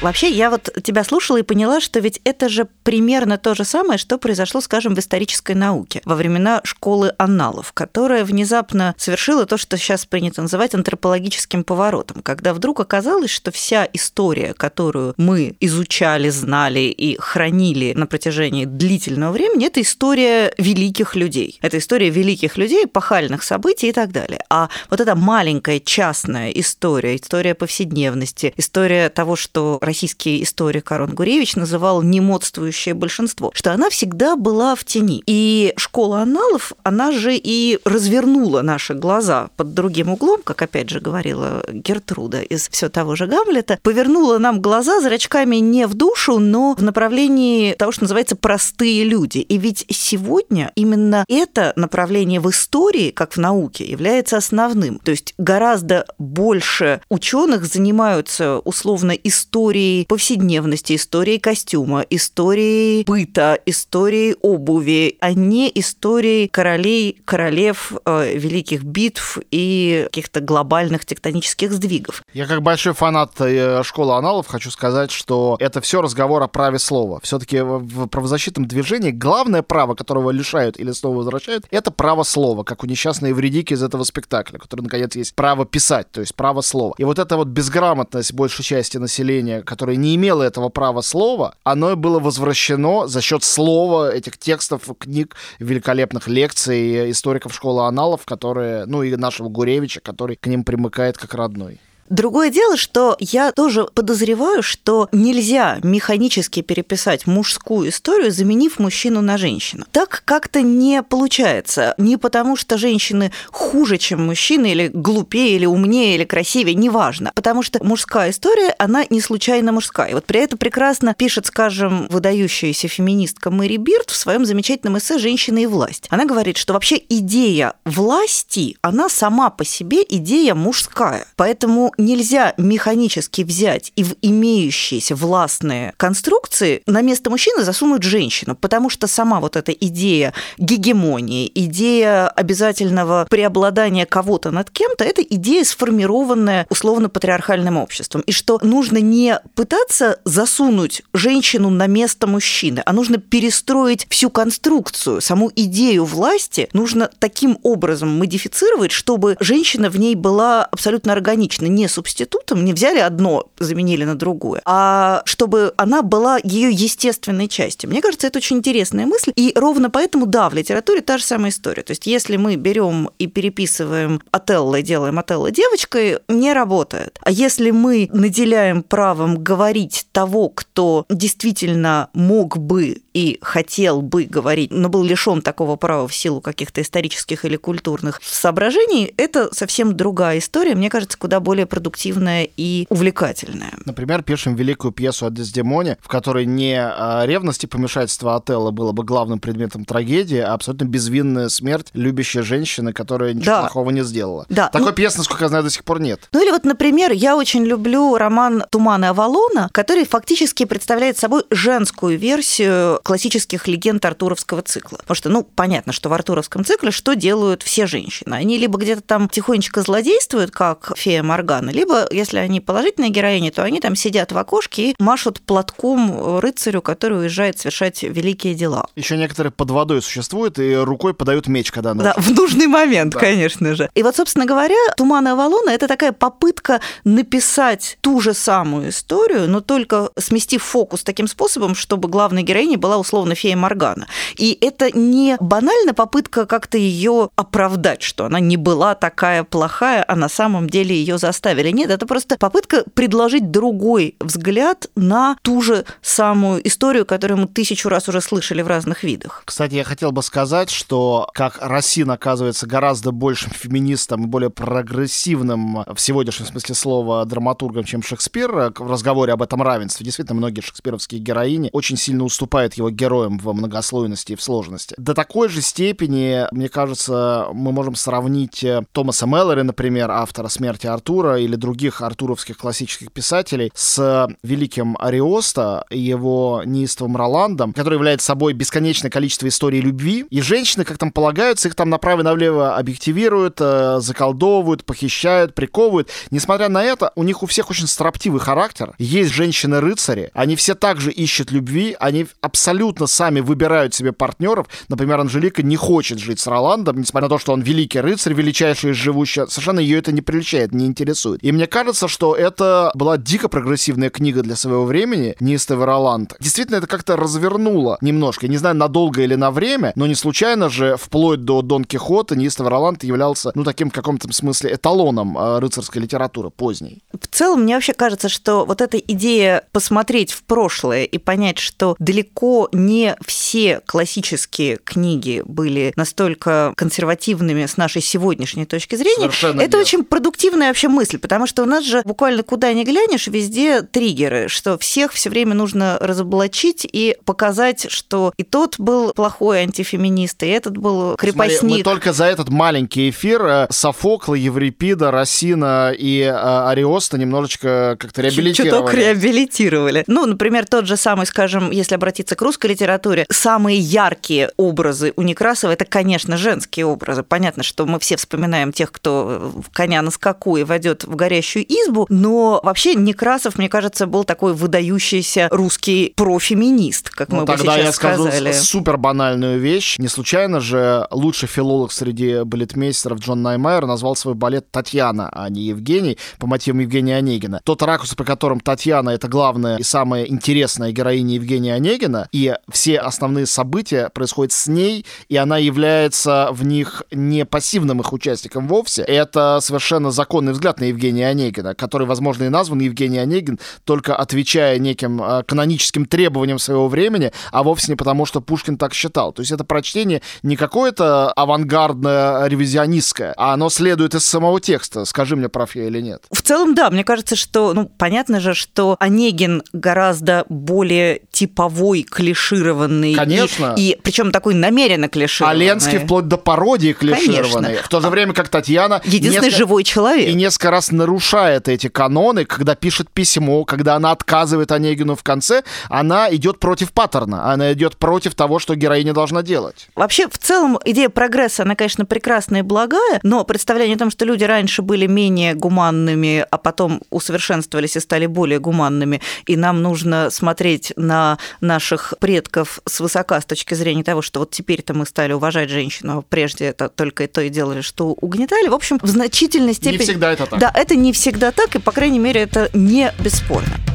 [0.04, 3.98] Вообще, я вот тебя слушала и поняла, что ведь это же примерно то же самое,
[3.98, 9.78] что произошло, скажем, в исторической науке во времена школы анналов, которая внезапно совершила то, что
[9.78, 16.82] сейчас принято называть антропологическим поворотом, когда вдруг оказалось, что вся история, которую мы изучали, знали
[16.82, 21.60] и хранили на протяжении длительного времени, это история великих людей.
[21.62, 24.44] Это история великих людей, эпохальных событий и так далее.
[24.50, 31.56] А вот эта маленькая частная история, история повседневности, история того, что российский историк Арон Гуревич
[31.56, 35.22] называл немодствующее большинство, что она всегда была в тени.
[35.28, 41.00] И школа аналов, она же и развернула наши глаза под другим углом, как опять же
[41.00, 46.74] говорила Гертруда из все того же Гамлета, повернула нам глаза зрачками не в душу, но
[46.74, 49.38] в направлении того, что называется простые люди.
[49.38, 54.98] И ведь сегодня именно это направление в истории, как в науке, является основным.
[55.04, 65.18] То есть гораздо больше ученых занимаются условно историей повседневности, историей костюма, историей быта, историей обуви,
[65.20, 72.24] а не историей королей, королев, э, великих битв и каких-то глобальных тектонических сдвигов.
[72.34, 76.80] Я как большой фанат э, школы аналов хочу сказать, что это все разговор о праве
[76.80, 77.20] слова.
[77.24, 82.84] Все-таки в правозащитном движении главное право, которого лишают или снова возвращают, это право слова, как
[82.84, 86.94] у несчастной Евредики из этого спектакля, который, наконец, есть право писать, то есть право слова.
[86.98, 91.96] И вот эта вот безграмотность большей части населения, которое не имело этого права слова, оно
[91.96, 99.02] было возвращено за счет слова этих текстов, книг, великолепных лекций историков школы аналов, которые, ну
[99.02, 101.80] и нашего Гуревича, который к ним примыкает как родной.
[102.14, 109.40] Другое дело, что я тоже подозреваю, что нельзя механически переписать мужскую историю, заменив мужчину на
[109.40, 109.88] женщину.
[109.92, 111.96] Так как-то не получается.
[111.98, 117.32] Не потому, что женщины хуже, чем мужчины, или глупее, или умнее, или красивее, неважно.
[117.34, 120.12] Потому что мужская история, она не случайно мужская.
[120.12, 125.18] И вот при этом прекрасно пишет, скажем, выдающаяся феминистка Мэри Бирд в своем замечательном эссе
[125.18, 126.06] «Женщина и власть».
[126.12, 131.26] Она говорит, что вообще идея власти, она сама по себе идея мужская.
[131.38, 138.90] Поэтому нельзя механически взять и в имеющиеся властные конструкции на место мужчины засунуть женщину, потому
[138.90, 146.68] что сама вот эта идея гегемонии, идея обязательного преобладания кого-то над кем-то, это идея, сформированная
[146.70, 148.22] условно-патриархальным обществом.
[148.22, 155.22] И что нужно не пытаться засунуть женщину на место мужчины, а нужно перестроить всю конструкцию,
[155.22, 161.83] саму идею власти нужно таким образом модифицировать, чтобы женщина в ней была абсолютно органична, не
[161.88, 167.90] субститутом, не взяли одно, заменили на другое, а чтобы она была ее естественной частью.
[167.90, 171.52] Мне кажется, это очень интересная мысль, и ровно поэтому, да, в литературе та же самая
[171.52, 171.84] история.
[171.84, 177.20] То есть если мы берем и переписываем Отелло и делаем Отелло девочкой, не работает.
[177.22, 184.72] А если мы наделяем правом говорить того, кто действительно мог бы и хотел бы говорить,
[184.72, 190.40] но был лишен такого права в силу каких-то исторических или культурных соображений, это совсем другая
[190.40, 193.74] история, мне кажется, куда более продуктивная и увлекательная.
[193.86, 198.92] Например, пишем великую пьесу о Дездемоне, в которой не а, ревность и помешательство Отелла было
[198.92, 203.62] бы главным предметом трагедии, а абсолютно безвинная смерть любящей женщины, которая ничего да.
[203.62, 204.46] плохого не сделала.
[204.50, 204.70] Да.
[204.70, 206.28] Такой ну, пьесы, насколько я знаю, до сих пор нет.
[206.32, 212.18] Ну или вот, например, я очень люблю роман «Туманы Авалона», который фактически представляет собой женскую
[212.18, 214.98] версию классических легенд Артуровского цикла.
[214.98, 218.34] Потому что, ну, понятно, что в Артуровском цикле что делают все женщины?
[218.34, 223.64] Они либо где-то там тихонечко злодействуют, как фея Моргана, либо, если они положительные героини, то
[223.64, 228.88] они там сидят в окошке и машут платком рыцарю, который уезжает совершать великие дела.
[228.96, 232.14] Еще некоторые под водой существуют и рукой подают меч, когда нужно.
[232.16, 233.20] Да, в нужный момент, да.
[233.20, 233.90] конечно же.
[233.94, 239.62] И вот, собственно говоря, «Туман Авалона»— это такая попытка написать ту же самую историю, но
[239.62, 244.08] только сместив фокус таким способом, чтобы главной героиней была условно фея Моргана.
[244.36, 250.16] И это не банально попытка как-то ее оправдать, что она не была такая плохая, а
[250.16, 251.72] на самом деле ее заставили.
[251.72, 257.90] Нет, это просто попытка предложить другой взгляд на ту же самую историю, которую мы тысячу
[257.90, 259.44] раз уже слышали в разных видах.
[259.46, 265.84] Кстати, я хотел бы сказать, что как Рассин оказывается гораздо большим феминистом и более прогрессивным
[265.86, 270.06] в сегодняшнем смысле слова драматургом, чем Шекспир в разговоре об этом равенстве.
[270.06, 274.96] Действительно, многие шекспировские героини очень сильно уступают его его героем в многослойности и в сложности.
[274.98, 280.88] До такой же степени, мне кажется, мы можем сравнить э, Томаса Меллори, например, автора «Смерти
[280.88, 288.28] Артура» или других артуровских классических писателей, с великим Ариоста и его неистовым Роландом, который является
[288.28, 290.26] собой бесконечное количество историй любви.
[290.30, 296.10] И женщины, как там полагаются, их там направо и налево объективируют, э, заколдовывают, похищают, приковывают.
[296.32, 298.94] Несмотря на это, у них у всех очень строптивый характер.
[298.98, 302.73] Есть женщины-рыцари, они все также ищут любви, они абсолютно
[303.08, 304.68] сами выбирают себе партнеров.
[304.90, 308.92] Например, Анжелика не хочет жить с Роландом, несмотря на то, что он великий рыцарь, величайший
[308.92, 309.50] из живущих.
[309.50, 311.44] Совершенно ее это не приличает, не интересует.
[311.44, 316.36] И мне кажется, что это была дико прогрессивная книга для своего времени, неистовый Роланд.
[316.40, 318.46] Действительно, это как-то развернуло немножко.
[318.46, 322.36] Я не знаю, надолго или на время, но не случайно же вплоть до Дон Кихота
[322.36, 327.04] неистовый Роланд являлся, ну, таким в каком-то смысле эталоном э, рыцарской литературы поздней.
[327.12, 331.96] В целом, мне вообще кажется, что вот эта идея посмотреть в прошлое и понять, что
[332.00, 339.78] далеко не все классические книги были настолько консервативными с нашей сегодняшней точки зрения, Совершенно это
[339.78, 339.88] нет.
[339.88, 344.48] очень продуктивная вообще мысль, потому что у нас же буквально куда ни глянешь, везде триггеры,
[344.48, 350.48] что всех все время нужно разоблачить и показать, что и тот был плохой антифеминист, и
[350.48, 351.60] этот был крепостник.
[351.60, 357.98] Смотри, мы только за этот маленький эфир э, Софокла, Еврипида, Росина и э, Ариоста немножечко
[358.00, 358.72] как-то реабилитировали.
[358.72, 360.04] Чуток реабилитировали.
[360.08, 365.24] Ну, например, тот же самый, скажем, если обратиться к русской литературе, самые яркие образы у
[365.24, 367.24] Некрасова это, конечно, женские образы.
[367.24, 372.06] Понятно, что мы все вспоминаем тех, кто коня на скаку и войдет в горящую избу,
[372.10, 377.78] но вообще Некрасов, мне кажется, был такой выдающийся русский профеминист, как ну, мы бы сейчас
[377.78, 378.52] я сказали.
[378.52, 379.98] скажу супер банальную вещь.
[379.98, 385.64] Не случайно же лучший филолог среди балетмейстеров Джон Наймайер назвал свой балет Татьяна, а не
[385.64, 387.62] Евгений, по мотивам Евгения Онегина.
[387.64, 393.00] Тот ракурс, по которым Татьяна— это главная и самая интересная героиня Евгения Онегина, и все
[393.00, 399.04] основные события происходят с ней, и она является в них не пассивным их участником вовсе.
[399.04, 404.80] Это совершенно законный взгляд на Евгения Онегина, который, возможно, и назван Евгений Онегин, только отвечая
[404.80, 409.32] неким э, каноническим требованиям своего времени, а вовсе не потому, что Пушкин так считал.
[409.32, 415.06] То есть это прочтение не какое-то авангардное, ревизионистское, а оно следует из самого текста.
[415.06, 416.24] Скажи мне, прав я или нет.
[416.32, 423.16] В целом, да, мне кажется, что, ну, понятно же, что Онегин гораздо более типовой, клишированный.
[423.16, 423.76] Конечно.
[423.78, 425.66] И, и причем такой намеренно клишированный.
[425.66, 427.68] А Ленский вплоть до пародии клишированный.
[427.68, 427.84] Конечно.
[427.84, 429.02] В то же время, как Татьяна...
[429.04, 430.30] Единственный несколько, живой человек.
[430.30, 435.64] И несколько раз нарушает эти каноны, когда пишет письмо, когда она отказывает Онегину в конце,
[435.90, 439.88] она идет против паттерна, она идет против того, что героиня должна делать.
[439.96, 444.26] Вообще, в целом, идея прогресса, она, конечно, прекрасная и благая, но представление о том, что
[444.26, 450.30] люди раньше были менее гуманными, а потом усовершенствовались и стали более гуманными, и нам нужно
[450.30, 455.70] смотреть на наших предков свысока с точки зрения того, что вот теперь-то мы стали уважать
[455.70, 458.68] женщину, а прежде это только и то и делали, что угнетали.
[458.68, 460.00] В общем, в значительной степени...
[460.00, 460.60] Не всегда это так.
[460.60, 463.93] Да, это не всегда так, и, по крайней мере, это не бесспорно.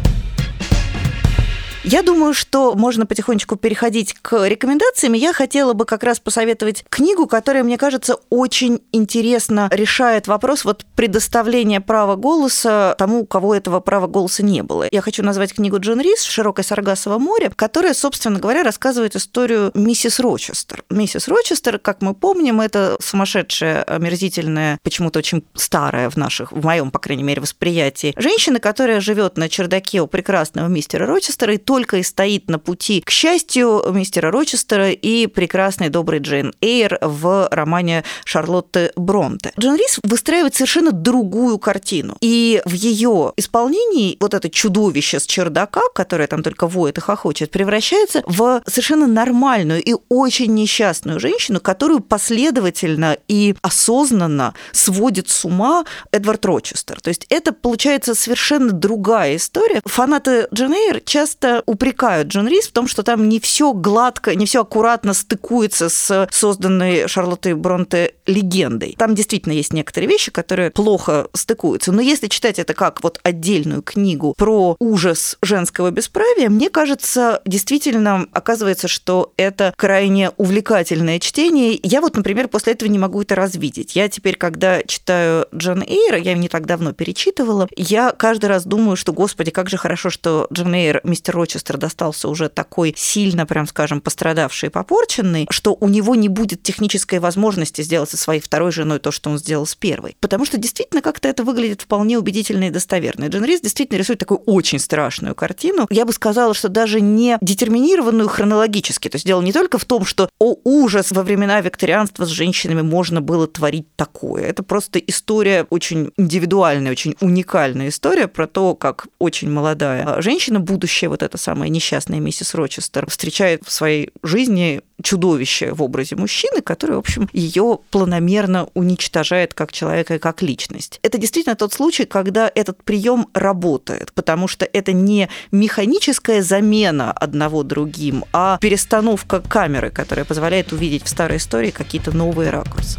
[1.90, 5.14] Я думаю, что можно потихонечку переходить к рекомендациям.
[5.14, 10.84] Я хотела бы как раз посоветовать книгу, которая, мне кажется, очень интересно решает вопрос вот
[10.94, 14.86] предоставления права голоса тому, у кого этого права голоса не было.
[14.90, 20.20] Я хочу назвать книгу Джон Рис «Широкое Саргасово море», которая, собственно говоря, рассказывает историю миссис
[20.20, 20.84] Рочестер.
[20.90, 26.90] Миссис Рочестер, как мы помним, это сумасшедшая, омерзительная, почему-то очень старая в наших, в моем,
[26.90, 31.77] по крайней мере, восприятии, женщина, которая живет на чердаке у прекрасного мистера Рочестера и то
[31.78, 37.46] только и стоит на пути к счастью мистера Рочестера и прекрасной доброй Джейн Эйр в
[37.52, 39.52] романе Шарлотты Бронте.
[39.56, 42.16] Джон Рис выстраивает совершенно другую картину.
[42.20, 47.52] И в ее исполнении вот это чудовище с чердака, которое там только воет и хохочет,
[47.52, 55.84] превращается в совершенно нормальную и очень несчастную женщину, которую последовательно и осознанно сводит с ума
[56.10, 57.00] Эдвард Рочестер.
[57.00, 59.80] То есть это получается совершенно другая история.
[59.84, 64.46] Фанаты Джен Эйр часто упрекают Джон Рис в том, что там не все гладко, не
[64.46, 68.94] все аккуратно стыкуется с созданной Шарлоттой Бронте легендой.
[68.98, 71.92] Там действительно есть некоторые вещи, которые плохо стыкуются.
[71.92, 78.26] Но если читать это как вот отдельную книгу про ужас женского бесправия, мне кажется, действительно
[78.32, 81.78] оказывается, что это крайне увлекательное чтение.
[81.82, 83.94] Я вот, например, после этого не могу это развидеть.
[83.94, 88.96] Я теперь, когда читаю Джон Эйр, я не так давно перечитывала, я каждый раз думаю,
[88.96, 93.46] что, господи, как же хорошо, что Джон Эйр, мистер Роч Рочестер достался уже такой сильно,
[93.46, 98.42] прям скажем, пострадавший и попорченный, что у него не будет технической возможности сделать со своей
[98.42, 100.14] второй женой то, что он сделал с первой.
[100.20, 103.28] Потому что действительно как-то это выглядит вполне убедительно и достоверно.
[103.28, 105.86] Джен Рис действительно рисует такую очень страшную картину.
[105.88, 109.08] Я бы сказала, что даже не детерминированную хронологически.
[109.08, 112.82] То есть дело не только в том, что о ужас во времена викторианства с женщинами
[112.82, 114.44] можно было творить такое.
[114.44, 121.08] Это просто история очень индивидуальная, очень уникальная история про то, как очень молодая женщина, будущая
[121.08, 126.96] вот эта самая несчастная миссис Рочестер, встречает в своей жизни чудовище в образе мужчины, который,
[126.96, 130.98] в общем, ее планомерно уничтожает как человека и как личность.
[131.02, 137.62] Это действительно тот случай, когда этот прием работает, потому что это не механическая замена одного
[137.62, 142.98] другим, а перестановка камеры, которая позволяет увидеть в старой истории какие-то новые ракурсы.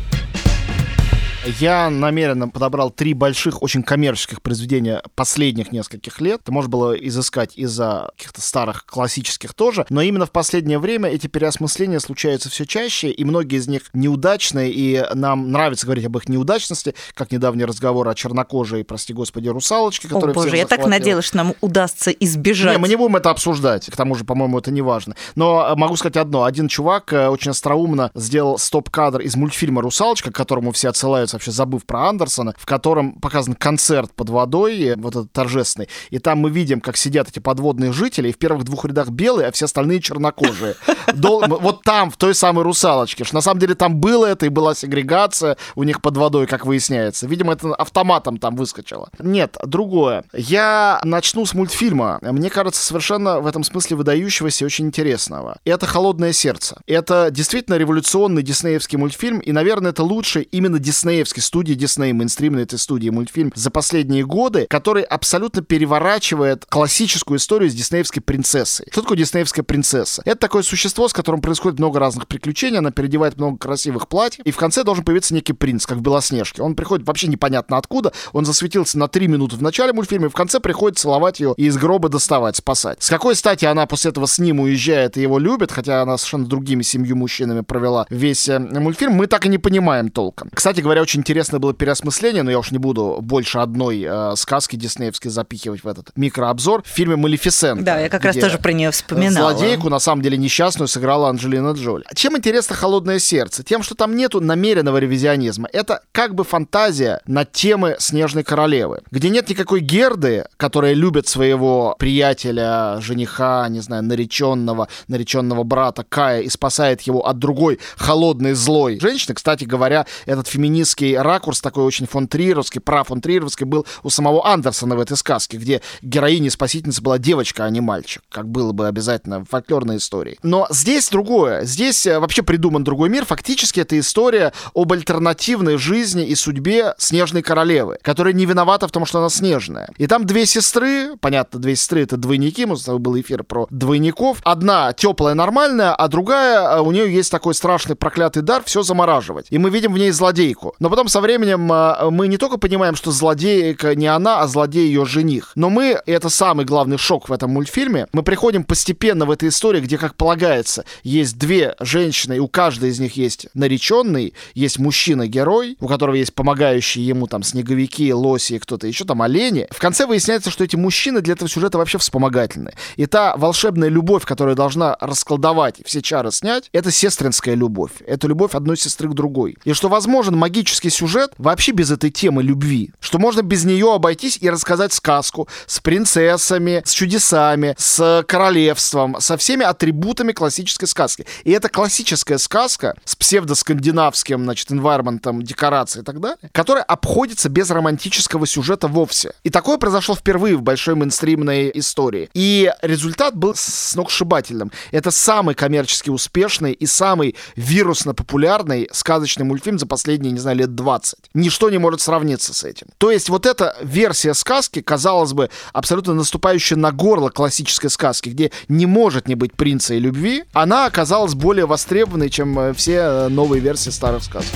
[1.46, 6.42] Я намеренно подобрал три больших, очень коммерческих произведения последних нескольких лет.
[6.44, 11.28] Это можно было изыскать из-за каких-то старых классических тоже, но именно в последнее время эти
[11.28, 16.28] переосмысления случаются все чаще, и многие из них неудачные, и нам нравится говорить об их
[16.28, 21.26] неудачности, как недавний разговор о чернокожей, прости господи, русалочке, которая О, боже, я так надеялась,
[21.26, 22.76] что нам удастся избежать.
[22.76, 25.16] Не, мы не будем это обсуждать, к тому же, по-моему, это не важно.
[25.36, 26.44] Но э, могу сказать одно.
[26.44, 30.90] Один чувак э, очень остроумно сделал стоп-кадр из мультфильма «Русалочка», к которому все
[31.30, 35.88] отсылаются вообще забыв про Андерсона, в котором показан концерт под водой, вот этот торжественный.
[36.10, 39.48] И там мы видим, как сидят эти подводные жители, и в первых двух рядах белые,
[39.48, 40.76] а все остальные чернокожие.
[41.14, 43.24] Вот там, в той самой русалочке.
[43.24, 46.66] Что на самом деле там было это, и была сегрегация у них под водой, как
[46.66, 47.28] выясняется.
[47.28, 49.10] Видимо, это автоматом там выскочило.
[49.20, 50.24] Нет, другое.
[50.34, 52.20] Я начну с мультфильма.
[52.22, 55.58] Мне кажется, совершенно в этом смысле выдающегося и очень интересного.
[55.66, 56.82] Это «Холодное сердце».
[56.88, 62.64] Это действительно революционный диснеевский мультфильм, и, наверное, это лучший именно диснеевский диснеевской студии Disney, мейнстримной
[62.64, 68.88] этой студии мультфильм за последние годы, который абсолютно переворачивает классическую историю с диснеевской принцессой.
[68.92, 70.22] Что такое диснеевская принцесса?
[70.26, 74.52] Это такое существо, с которым происходит много разных приключений, она переодевает много красивых платьев, и
[74.52, 76.62] в конце должен появиться некий принц, как в Белоснежке.
[76.62, 80.34] Он приходит вообще непонятно откуда, он засветился на три минуты в начале мультфильма, и в
[80.34, 83.02] конце приходит целовать ее и из гроба доставать, спасать.
[83.02, 86.46] С какой стати она после этого с ним уезжает и его любит, хотя она совершенно
[86.46, 90.50] другими семью мужчинами провела весь э, мультфильм, мы так и не понимаем толком.
[90.54, 94.76] Кстати говоря, очень интересное было переосмысление, но я уж не буду больше одной э, сказки
[94.76, 96.84] диснеевской запихивать в этот микрообзор.
[96.84, 97.84] В фильме «Малефисента».
[97.84, 99.52] Да, я как раз тоже про нее вспоминала.
[99.52, 102.06] Злодейку, на самом деле, несчастную сыграла Анджелина Джоли.
[102.14, 103.64] Чем интересно «Холодное сердце»?
[103.64, 105.68] Тем, что там нету намеренного ревизионизма.
[105.74, 111.96] Это как бы фантазия на темы «Снежной королевы», где нет никакой Герды, которая любит своего
[111.98, 119.00] приятеля, жениха, не знаю, нареченного, нареченного брата Кая и спасает его от другой холодной злой
[119.00, 119.34] женщины.
[119.34, 123.22] Кстати говоря, этот феминистский и ракурс такой очень фон Триеровский, про фон
[123.62, 128.22] был у самого Андерсона в этой сказке, где героиней спасительница была девочка, а не мальчик,
[128.30, 130.38] как было бы обязательно в фольклорной истории.
[130.44, 131.66] Но здесь другое.
[131.66, 133.26] Здесь э, вообще придуман другой мир.
[133.26, 139.06] Фактически это история об альтернативной жизни и судьбе Снежной Королевы, которая не виновата в том,
[139.06, 139.90] что она снежная.
[139.98, 143.68] И там две сестры, понятно, две сестры это двойники, мы с тобой был эфир про
[143.70, 144.40] двойников.
[144.44, 149.48] Одна теплая, нормальная, а другая, э, у нее есть такой страшный проклятый дар все замораживать.
[149.50, 150.76] И мы видим в ней злодейку.
[150.80, 154.48] Но потом потом со временем а, мы не только понимаем, что злодейка не она, а
[154.48, 155.54] злодей ее жених.
[155.56, 159.48] Но мы, и это самый главный шок в этом мультфильме, мы приходим постепенно в этой
[159.48, 164.78] истории, где, как полагается, есть две женщины, и у каждой из них есть нареченный, есть
[164.78, 169.70] мужчина-герой, у которого есть помогающие ему там снеговики, лоси и кто-то еще там олени.
[169.72, 172.74] В конце выясняется, что эти мужчины для этого сюжета вообще вспомогательны.
[172.98, 177.92] И та волшебная любовь, которая должна расколдовать все чары снять, это сестринская любовь.
[178.06, 179.56] Это любовь одной сестры к другой.
[179.64, 182.92] И что возможен магический классический сюжет вообще без этой темы любви.
[183.00, 189.36] Что можно без нее обойтись и рассказать сказку с принцессами, с чудесами, с королевством, со
[189.38, 191.26] всеми атрибутами классической сказки.
[191.44, 197.70] И это классическая сказка с псевдоскандинавским, значит, environment, декорацией и так далее, которая обходится без
[197.70, 199.34] романтического сюжета вовсе.
[199.44, 202.30] И такое произошло впервые в большой мейнстримной истории.
[202.34, 204.72] И результат был сногсшибательным.
[204.92, 210.69] Это самый коммерчески успешный и самый вирусно популярный сказочный мультфильм за последние, не знаю, лет
[210.76, 211.20] 20.
[211.34, 212.88] Ничто не может сравниться с этим.
[212.98, 218.52] То есть вот эта версия сказки, казалось бы, абсолютно наступающая на горло классической сказки, где
[218.68, 223.28] не может не быть принца и любви, она оказалась более востребованной, чем э, все э,
[223.30, 224.50] новые версии старых сказок.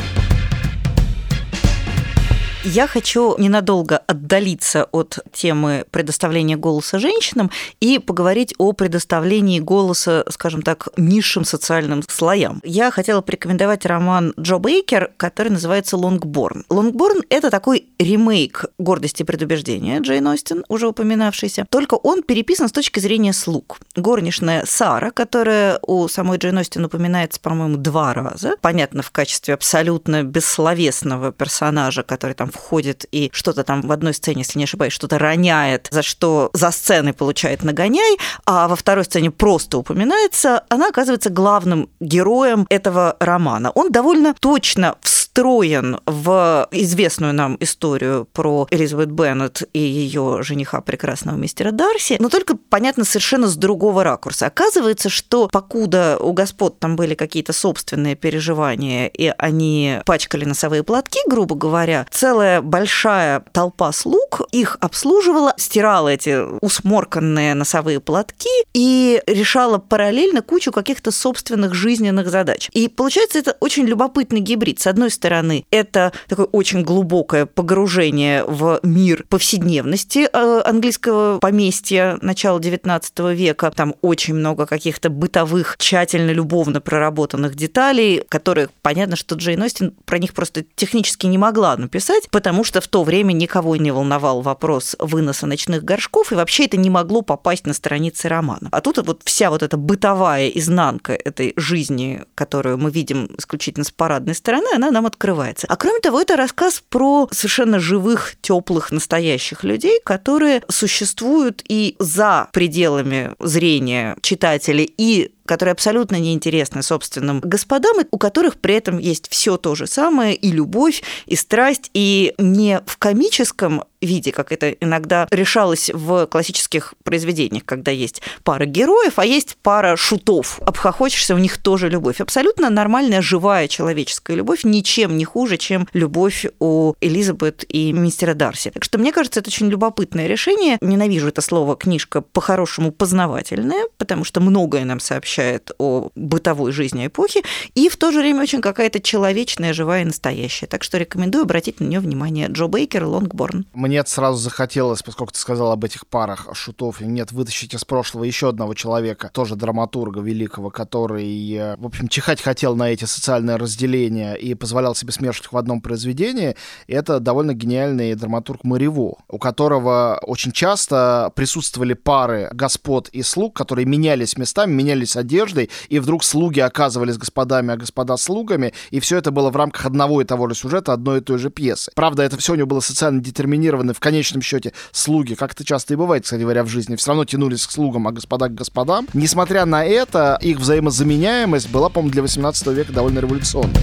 [2.66, 10.62] Я хочу ненадолго отдалиться от темы предоставления голоса женщинам и поговорить о предоставлении голоса, скажем
[10.62, 12.62] так, низшим социальным слоям.
[12.64, 16.64] Я хотела порекомендовать роман Джо Бейкер, который называется «Лонгборн».
[16.70, 22.72] «Лонгборн»— это такой ремейк «Гордости и предубеждения» Джейн Остин, уже упоминавшийся, только он переписан с
[22.72, 23.80] точки зрения слуг.
[23.98, 30.24] Горничная Сара, которая у самой Джейн Остин упоминается, по-моему, два раза, понятно, в качестве абсолютно
[30.24, 35.20] бессловесного персонажа, который там входит и что-то там в одной сцене, если не ошибаюсь, что-то
[35.20, 41.30] роняет, за что за сценой получает нагоняй, а во второй сцене просто упоминается, она оказывается
[41.30, 43.72] главным героем этого романа.
[43.72, 44.96] Он довольно точно
[45.34, 52.30] встроен в известную нам историю про Элизабет Беннет и ее жениха прекрасного мистера Дарси, но
[52.30, 54.46] только, понятно, совершенно с другого ракурса.
[54.46, 61.20] Оказывается, что покуда у господ там были какие-то собственные переживания, и они пачкали носовые платки,
[61.28, 69.80] грубо говоря, целая большая толпа слуг их обслуживала, стирала эти усморканные носовые платки и решала
[69.80, 72.70] параллельно кучу каких-то собственных жизненных задач.
[72.74, 74.80] И получается это очень любопытный гибрид.
[74.80, 82.18] С одной стороны, стороны, это такое очень глубокое погружение в мир повседневности э, английского поместья
[82.22, 83.72] начала XIX века.
[83.74, 90.18] Там очень много каких-то бытовых, тщательно, любовно проработанных деталей, которые, понятно, что Джейн Остин про
[90.18, 94.98] них просто технически не могла написать, потому что в то время никого не волновал вопрос
[95.00, 98.68] выноса ночных горшков, и вообще это не могло попасть на страницы романа.
[98.72, 103.92] А тут вот вся вот эта бытовая изнанка этой жизни, которую мы видим исключительно с
[103.92, 105.68] парадной стороны, она нам открывается.
[105.70, 112.50] А кроме того, это рассказ про совершенно живых, теплых, настоящих людей, которые существуют и за
[112.52, 119.58] пределами зрения читателей, и которые абсолютно неинтересны собственным господам, у которых при этом есть все
[119.58, 125.28] то же самое, и любовь, и страсть, и не в комическом виде, как это иногда
[125.32, 130.60] решалось в классических произведениях, когда есть пара героев, а есть пара шутов.
[130.62, 132.22] Обхохочешься, у них тоже любовь.
[132.22, 138.72] Абсолютно нормальная, живая человеческая любовь, ничем не хуже, чем любовь у Элизабет и мистера Дарси.
[138.72, 140.78] Так что мне кажется, это очень любопытное решение.
[140.82, 147.44] Ненавижу это слово книжка по-хорошему познавательная, потому что многое нам сообщает о бытовой жизни эпохи,
[147.76, 150.68] и в то же время очень какая-то человечная, живая и настоящая.
[150.68, 152.48] Так что рекомендую обратить на нее внимание.
[152.50, 153.66] Джо Бейкер Лонгборн.
[153.74, 158.50] Мне сразу захотелось, поскольку ты сказал об этих парах шутов, нет, вытащить из прошлого еще
[158.50, 164.34] одного человека, тоже драматурга великого, который, э, в общем, чихать хотел на эти социальные разделения
[164.34, 166.56] и позволял себе смешивать их в одном произведении.
[166.88, 173.86] Это довольно гениальный драматург Марево, у которого очень часто присутствовали пары господ и слуг, которые
[173.86, 179.32] менялись местами, менялись одеждой, и вдруг слуги оказывались господами, а господа слугами, и все это
[179.32, 181.92] было в рамках одного и того же сюжета, одной и той же пьесы.
[181.96, 185.94] Правда, это все у него было социально детерминировано, в конечном счете слуги, как это часто
[185.94, 189.08] и бывает, кстати говоря, в жизни, все равно тянулись к слугам, а господа к господам.
[189.14, 193.82] Несмотря на это, их взаимозаменяемость была, по-моему, для 18 века довольно революционной.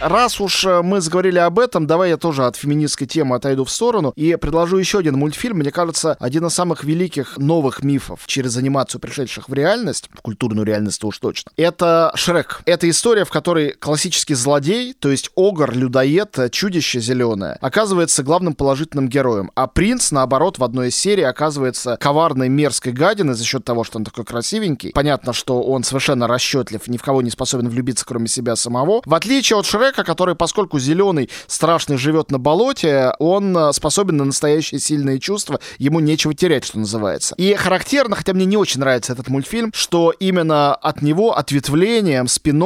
[0.00, 3.70] Раз уж э, мы заговорили об этом, давай я тоже от феминистской темы отойду в
[3.70, 5.58] сторону и предложу еще один мультфильм.
[5.58, 10.64] Мне кажется, один из самых великих новых мифов через анимацию, пришедших в реальность, в культурную
[10.64, 11.50] реальность уж точно.
[11.56, 12.60] Это Шрек.
[12.64, 19.08] Это история, в которой классический злодей, то есть огр, людоед, чудище зеленое, оказывается главным положительным
[19.08, 23.82] героем, а принц, наоборот, в одной из серий оказывается коварной мерзкой гадиной за счет того,
[23.82, 24.92] что он такой красивенький.
[24.92, 29.02] Понятно, что он совершенно расчетлив, ни в кого не способен влюбиться, кроме себя самого.
[29.04, 34.18] В отличие от Шрека, Шрека, который, поскольку зеленый, страшный, живет на болоте, он э, способен
[34.18, 37.34] на настоящие сильные чувства, ему нечего терять, что называется.
[37.38, 42.58] И характерно, хотя мне не очень нравится этот мультфильм, что именно от него ответвлением, спин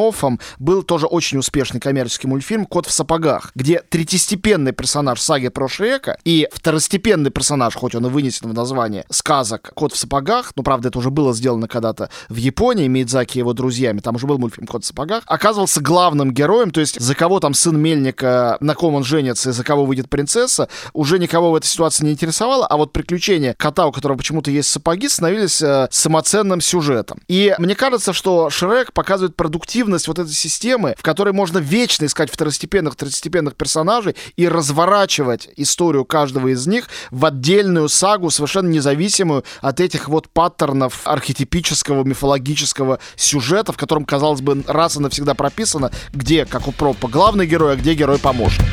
[0.59, 6.17] был тоже очень успешный коммерческий мультфильм «Кот в сапогах», где третьестепенный персонаж саги про Шрека
[6.25, 10.89] и второстепенный персонаж, хоть он и вынесен в название сказок «Кот в сапогах», ну, правда,
[10.89, 14.67] это уже было сделано когда-то в Японии, Мидзаки и его друзьями, там уже был мультфильм
[14.67, 18.95] «Кот в сапогах», оказывался главным героем, то есть за кого там сын Мельника, на ком
[18.95, 22.79] он женится и за кого выйдет принцесса, уже никого в этой ситуации не интересовало, а
[22.79, 27.21] вот приключения кота, у которого почему-то есть сапоги, становились э, самоценным сюжетом.
[27.29, 32.33] И мне кажется, что Шрек показывает продуктивность вот этой системы, в которой можно вечно искать
[32.33, 39.81] второстепенных, третьестепенных персонажей и разворачивать историю каждого из них в отдельную сагу, совершенно независимую от
[39.81, 46.47] этих вот паттернов архетипического, мифологического сюжета, в котором, казалось бы, раз и навсегда прописано, где,
[46.47, 48.67] как у про главный герой, а где герой-помощник.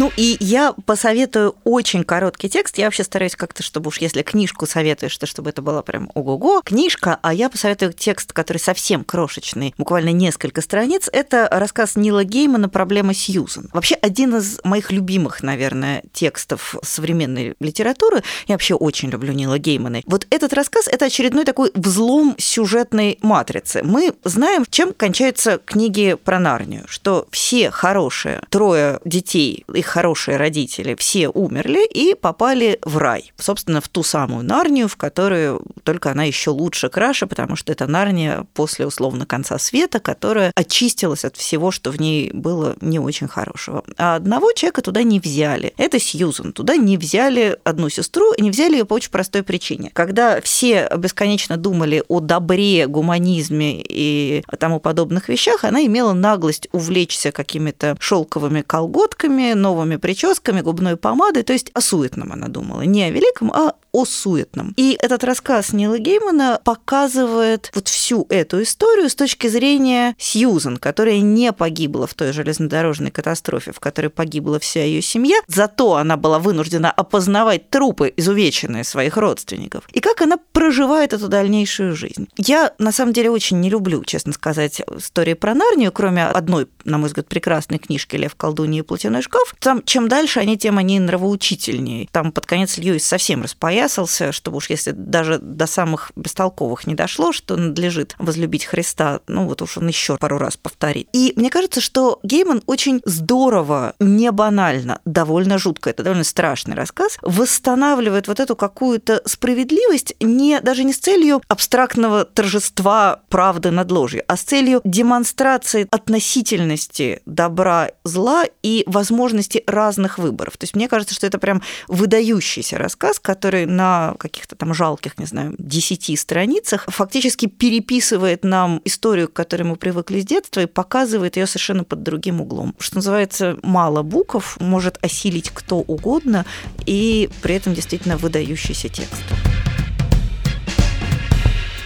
[0.00, 2.78] Ну и я посоветую очень короткий текст.
[2.78, 6.62] Я вообще стараюсь как-то, чтобы уж если книжку советуешь, то чтобы это была прям ого-го
[6.62, 11.10] книжка, а я посоветую текст, который совсем крошечный, буквально несколько страниц.
[11.12, 13.68] Это рассказ Нила Геймана «Проблема Сьюзен».
[13.74, 18.22] Вообще один из моих любимых, наверное, текстов современной литературы.
[18.46, 20.00] Я вообще очень люблю Нила Геймана.
[20.06, 23.82] Вот этот рассказ– это очередной такой взлом сюжетной матрицы.
[23.84, 30.94] Мы знаем, чем кончаются книги про Нарнию, что все хорошие, трое детей, их хорошие родители,
[30.94, 33.32] все умерли и попали в рай.
[33.36, 37.86] Собственно, в ту самую Нарнию, в которую только она еще лучше, краше, потому что это
[37.86, 43.28] Нарния после условно конца света, которая очистилась от всего, что в ней было не очень
[43.28, 43.84] хорошего.
[43.98, 45.74] А одного человека туда не взяли.
[45.76, 46.52] Это Сьюзан.
[46.52, 49.90] Туда не взяли одну сестру, и не взяли ее по очень простой причине.
[49.92, 57.32] Когда все бесконечно думали о добре, гуманизме и тому подобных вещах, она имела наглость увлечься
[57.32, 62.82] какими-то шелковыми колготками, новыми прическами, губной помадой, то есть о суетном она думала.
[62.82, 64.74] Не о великом, а о суетном.
[64.76, 71.20] И этот рассказ Нила Геймана показывает вот всю эту историю с точки зрения Сьюзан, которая
[71.20, 76.38] не погибла в той железнодорожной катастрофе, в которой погибла вся ее семья, зато она была
[76.38, 82.28] вынуждена опознавать трупы, изувеченные своих родственников, и как она проживает эту дальнейшую жизнь.
[82.36, 86.98] Я, на самом деле, очень не люблю, честно сказать, истории про Нарнию, кроме одной, на
[86.98, 89.54] мой взгляд, прекрасной книжки «Лев, колдунья и платяной шкаф».
[89.70, 92.08] Там, чем дальше они, тем они нравоучительнее.
[92.10, 97.30] Там под конец Льюис совсем распоясался, чтобы уж если даже до самых бестолковых не дошло,
[97.30, 101.08] что надлежит возлюбить Христа, ну вот уж он еще пару раз повторит.
[101.12, 107.16] И мне кажется, что Гейман очень здорово, не банально, довольно жутко, это довольно страшный рассказ,
[107.22, 114.24] восстанавливает вот эту какую-то справедливость не, даже не с целью абстрактного торжества правды над ложью,
[114.26, 120.56] а с целью демонстрации относительности добра, зла и возможности разных выборов.
[120.56, 125.26] То есть мне кажется, что это прям выдающийся рассказ, который на каких-то там жалких, не
[125.26, 131.36] знаю, десяти страницах фактически переписывает нам историю, к которой мы привыкли с детства, и показывает
[131.36, 132.74] ее совершенно под другим углом.
[132.78, 136.44] Что называется, мало букв может осилить кто угодно,
[136.86, 139.22] и при этом действительно выдающийся текст.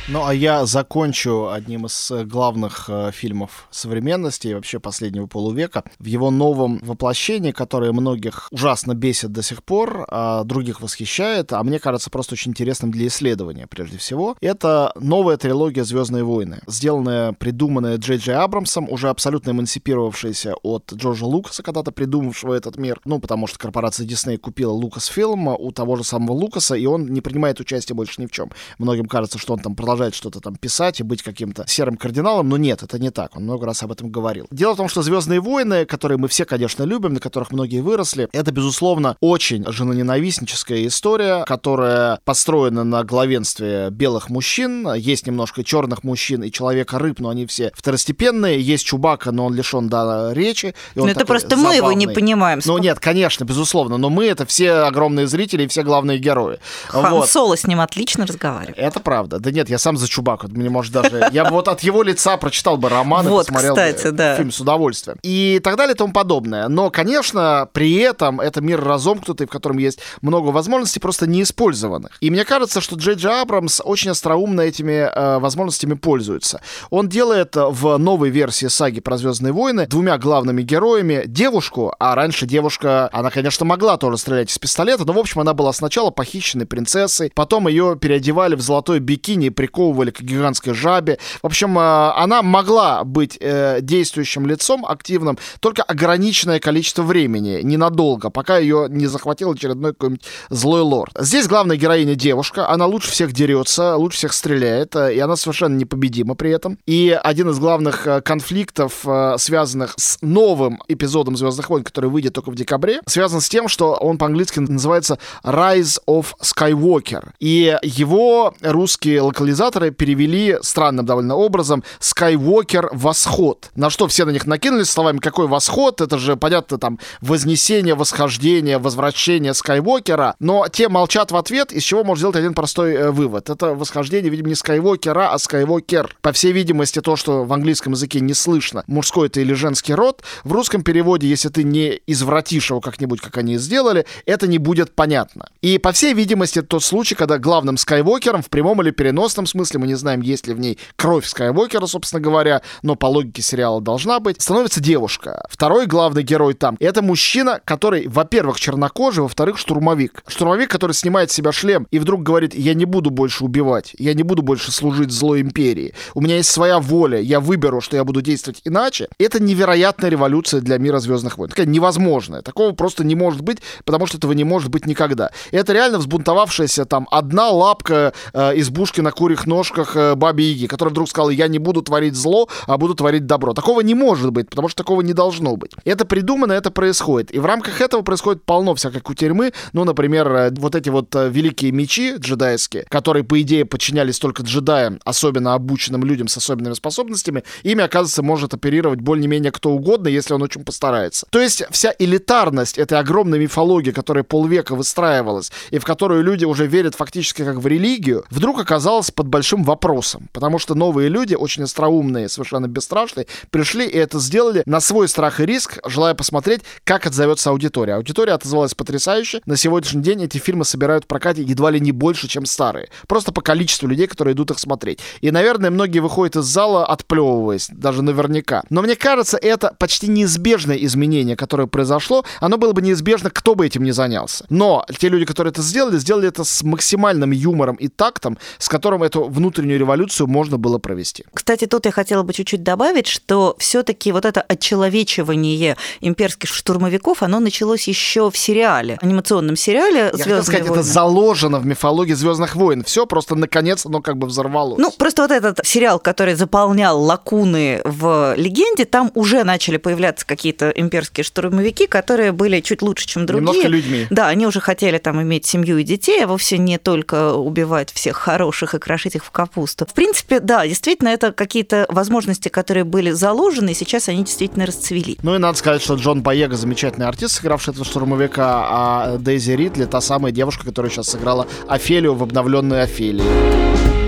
[0.07, 5.82] Ну, а я закончу одним из э, главных э, фильмов современности и вообще последнего полувека.
[5.98, 11.62] В его новом воплощении, которое многих ужасно бесит до сих пор, а других восхищает, а
[11.64, 14.36] мне кажется просто очень интересным для исследования, прежде всего.
[14.42, 21.24] Это новая трилогия «Звездные войны», сделанная, придуманная Джей Джей Абрамсом, уже абсолютно эмансипировавшаяся от Джорджа
[21.24, 23.00] Лукаса, когда-то придумавшего этот мир.
[23.07, 27.22] Ну, потому что корпорация Дисней купила Лукасфилм у того же самого Лукаса, и он не
[27.22, 28.50] принимает участие больше ни в чем.
[28.76, 32.49] Многим кажется, что он там продолжает продолжать что-то там писать и быть каким-то серым кардиналом,
[32.49, 33.36] но нет, это не так.
[33.36, 34.49] Он много раз об этом говорил.
[34.51, 38.28] Дело в том, что Звездные войны, которые мы все, конечно, любим, на которых многие выросли,
[38.32, 44.92] это, безусловно, очень женоненавистническая история, которая построена на главенстве белых мужчин.
[44.95, 48.61] Есть немножко черных мужчин и человека-рыб, но они все второстепенные.
[48.61, 50.74] Есть Чубака, но он лишен да, речи.
[50.97, 51.68] Но это просто забавный.
[51.68, 52.61] мы его не понимаем.
[52.64, 56.59] Ну нет, конечно, безусловно, но мы это все огромные зрители и все главные герои.
[56.88, 57.28] Хан вот.
[57.28, 58.78] Соло с ним отлично разговаривает.
[58.78, 59.38] Это правда.
[59.38, 60.49] Да нет, я сам за Чубаку.
[60.49, 61.28] Мне, может, даже...
[61.30, 64.37] Я бы вот от его лица прочитал бы роман вот, и посмотрел кстати, да.
[64.37, 65.18] фильм с удовольствием.
[65.22, 66.68] И так далее и тому подобное.
[66.68, 72.16] Но, конечно, при этом это мир разомкнутый, в котором есть много возможностей, просто неиспользованных.
[72.20, 76.62] И мне кажется, что Джей Джей Абрамс очень остроумно этими э, возможностями пользуется.
[76.91, 82.47] Он делает в новой версии саги про Звездные войны двумя главными героями девушку, а раньше
[82.47, 86.66] девушка, она, конечно, могла тоже стрелять из пистолета, но, в общем, она была сначала похищенной
[86.66, 91.18] принцессой, потом ее переодевали в золотой бикини и приковывали к гигантской жабе.
[91.43, 98.31] В общем, э, она могла быть э, действующим лицом, активным, только ограниченное количество времени, ненадолго,
[98.31, 101.12] пока ее не захватил очередной какой-нибудь злой лорд.
[101.18, 105.77] Здесь главная героиня девушка, она лучше всех дерется, лучше всех стреляет, э, и она совершенно
[105.77, 106.79] непобедима при этом.
[106.87, 109.05] И один из главных конфликтов,
[109.39, 113.95] связанных с новым эпизодом Звездных войн, который выйдет только в декабре, связан с тем, что
[113.95, 117.31] он по-английски называется Rise of Skywalker.
[117.41, 119.22] И его русские
[119.65, 123.71] локализаторы перевели странным довольно образом Skywalker восход.
[123.75, 128.79] На что все на них накинулись словами, какой восход, это же, понятно, там, вознесение, восхождение,
[128.79, 133.51] возвращение Скайуокера, но те молчат в ответ, из чего можно сделать один простой э, вывод.
[133.51, 136.17] Это восхождение, видимо, не Скайуокера, а Скайуокер.
[136.21, 140.23] По всей видимости, то, что в английском языке не слышно, мужской это или женский род,
[140.45, 144.95] в русском переводе, если ты не извратишь его как-нибудь, как они сделали, это не будет
[144.95, 145.49] понятно.
[145.62, 149.86] И, по всей видимости, тот случай, когда главным Скайуокером в прямом или переносном смысле мы
[149.86, 154.20] не знаем, есть ли в ней кровь Скайуокера, собственно говоря, но по логике сериала должна
[154.20, 155.44] быть, становится девушка.
[155.48, 160.22] Второй главный герой там— это мужчина, который, во-первых, чернокожий, во-вторых, штурмовик.
[160.26, 164.14] Штурмовик, который снимает с себя шлем и вдруг говорит, я не буду больше убивать, я
[164.14, 165.94] не буду больше служить злой империи.
[166.14, 169.09] У меня есть своя воля, я выберу, что я буду действовать иначе.
[169.18, 171.50] Это невероятная революция для мира Звездных войн.
[171.50, 172.42] Такая невозможная.
[172.42, 175.30] Такого просто не может быть, потому что этого не может быть никогда.
[175.50, 180.90] Это реально взбунтовавшаяся там одна лапка э, избушки на курьих ножках э, Баби Яги, которая
[180.90, 183.55] вдруг сказала, я не буду творить зло, а буду творить добро.
[183.55, 185.72] Такого не может быть, потому что такого не должно быть.
[185.84, 187.34] Это придумано, это происходит.
[187.34, 189.53] И в рамках этого происходит полно всякой кутерьмы.
[189.72, 194.42] Ну, например, э, вот эти вот э, великие мечи джедайские, которые, по идее, подчинялись только
[194.42, 200.34] джедаям, особенно обученным людям с особенными способностями, ими, оказывается, может оперировать более-менее кто угодно, если
[200.34, 201.26] он очень постарается.
[201.30, 206.66] То есть вся элитарность этой огромной мифологии, которая полвека выстраивалась, и в которую люди уже
[206.66, 210.28] верят фактически как в религию, вдруг оказалась под большим вопросом.
[210.32, 215.41] Потому что новые люди, очень остроумные, совершенно бесстрашные, пришли и это сделали на свой страх
[215.41, 217.97] и риск, желая посмотреть, как отзовется аудитория.
[217.97, 219.41] Аудитория отозвалась потрясающе.
[219.45, 222.91] На сегодняшний день эти фильмы собирают в прокате едва ли не больше, чем старые.
[223.09, 225.01] Просто по количеству людей, которые идут их смотреть.
[225.20, 228.62] И, наверное, многие выходят из зала, отплевываясь, даже наверняка.
[228.70, 232.24] Но мне кажется, это почти неизбежное изменение, которое произошло.
[232.39, 234.47] Оно было бы неизбежно, кто бы этим не занялся.
[234.49, 239.03] Но те люди, которые это сделали, сделали это с максимальным юмором и тактом, с которым
[239.15, 241.25] эту внутреннюю революцию можно было провести.
[241.33, 247.41] Кстати, тут я хотела бы чуть-чуть добавить, что все-таки вот это отчеловечивание имперских штурмовиков, оно
[247.41, 250.81] началось еще в сериале, анимационном сериале Я хотел сказать, войны.
[250.81, 252.85] это заложено в мифологии Звездных войн.
[252.85, 254.79] Все просто наконец оно как бы взорвалось.
[254.79, 260.71] Ну, просто вот этот сериал, который заполнял лакуны в легенде, там уже начали появляться какие-то
[260.71, 263.47] имперские штурмовики, которые были чуть лучше, чем другие.
[263.47, 264.07] Немножко людьми.
[264.11, 268.17] Да, они уже хотели там иметь семью и детей, а вовсе не только убивать всех
[268.17, 269.86] хороших и крошить их в капусту.
[269.86, 275.18] В принципе, да, действительно, это какие-то возможности, которые были заложены, и сейчас они действительно расцвели.
[275.22, 279.84] Ну и надо сказать, что Джон Боега замечательный артист, сыгравший этого штурмовика, а Дейзи Ридли
[279.84, 284.03] та самая девушка, которая сейчас сыграла Офелию в обновленной Офелии.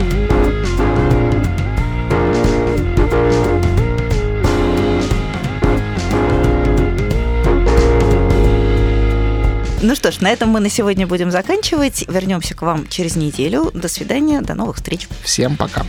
[9.87, 12.07] Ну что ж, на этом мы на сегодня будем заканчивать.
[12.09, 13.71] Вернемся к вам через неделю.
[13.73, 15.07] До свидания, до новых встреч.
[15.23, 15.87] Всем пока.